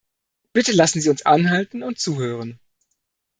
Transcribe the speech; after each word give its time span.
Bitte 0.53 0.71
lassen 0.71 0.99
Sie 0.99 1.11
uns 1.11 1.27
anhalten 1.27 1.83
und 1.83 1.99
zuhören. 1.99 2.59